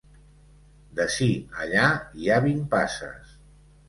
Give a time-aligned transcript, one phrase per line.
[0.99, 1.27] D'ací
[1.65, 1.83] allà
[2.21, 3.37] hi ha vint passes.